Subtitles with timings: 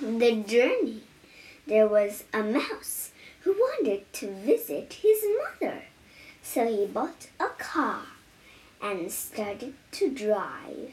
[0.00, 1.02] the journey,
[1.66, 3.10] there was a mouse
[3.40, 5.24] who wanted to visit his
[5.60, 5.82] mother.
[6.42, 8.04] So he bought a car
[8.80, 10.92] and started to drive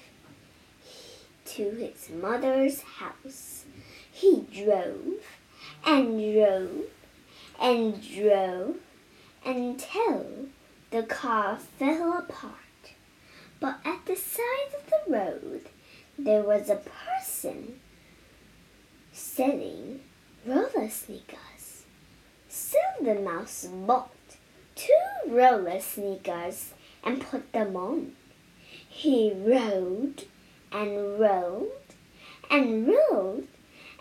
[1.46, 3.66] to his mother's house.
[4.12, 5.24] He drove
[5.86, 6.86] and drove
[7.62, 8.78] and drove
[9.46, 10.48] until
[10.90, 12.54] the car fell apart.
[13.60, 15.70] But at the side of the road,
[16.18, 17.80] there was a person
[19.36, 20.00] selling
[20.46, 21.84] roller sneakers.
[23.02, 24.10] The mouse bought
[24.76, 28.14] two roller sneakers and put them on.
[28.88, 30.24] He rode
[30.72, 31.68] and rode
[32.50, 33.50] and rode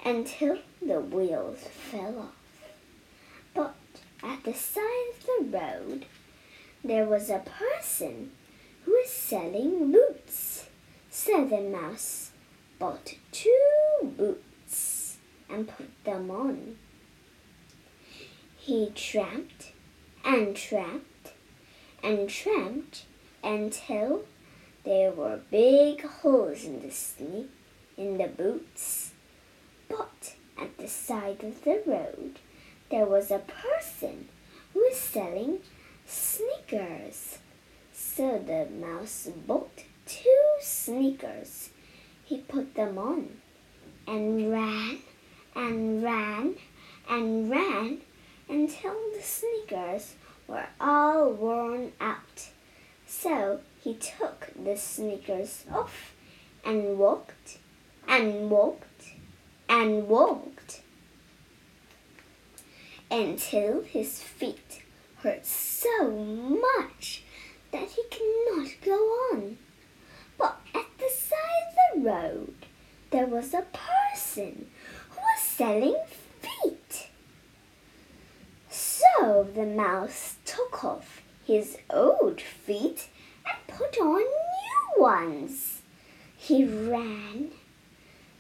[0.04, 1.58] until the wheels
[1.90, 2.68] fell off.
[3.54, 3.74] But
[4.22, 6.06] at the side of the road,
[6.84, 8.30] there was a person
[8.84, 10.66] who was selling boots.
[11.10, 12.30] So the mouse
[12.78, 14.53] bought two boots
[15.48, 16.76] and put them on.
[18.56, 19.72] He tramped
[20.24, 21.32] and tramped
[22.02, 23.04] and tramped
[23.42, 24.24] until
[24.84, 27.48] there were big holes in the sne-
[27.96, 29.12] in the boots.
[29.88, 32.38] But at the side of the road
[32.90, 34.28] there was a person
[34.72, 35.60] who was selling
[36.06, 37.38] sneakers.
[37.92, 41.70] So the mouse bought two sneakers.
[42.24, 43.28] He put them on
[44.06, 44.98] and ran
[45.54, 46.56] and ran
[47.08, 47.98] and ran
[48.48, 50.14] until the sneakers
[50.46, 52.48] were all worn out.
[53.06, 56.14] So he took the sneakers off
[56.64, 57.58] and walked
[58.08, 59.12] and walked
[59.68, 60.80] and walked
[63.10, 64.82] until his feet
[65.16, 67.22] hurt so much
[67.70, 68.94] that he could not go
[69.32, 69.58] on.
[70.36, 72.54] But at the side of the road
[73.10, 74.66] there was a person
[75.56, 75.96] selling
[76.40, 77.08] feet.
[78.68, 83.08] So the mouse took off his old feet
[83.46, 85.82] and put on new ones.
[86.36, 87.50] He ran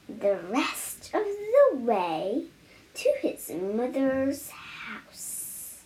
[0.08, 2.46] the rest of the way
[2.94, 5.82] to his mother's house.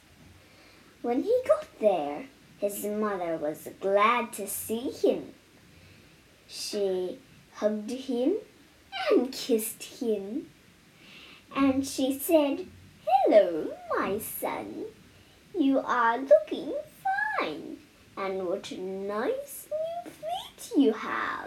[1.02, 2.24] When he got there,
[2.58, 5.34] his mother was glad to see him.
[6.46, 7.18] She
[7.54, 8.36] hugged him
[9.10, 10.46] and kissed him,
[11.54, 12.66] and she said,
[13.06, 14.84] Hello, my son.
[15.58, 16.74] You are looking
[17.38, 17.78] fine,
[18.16, 21.37] and what a nice new feet you have.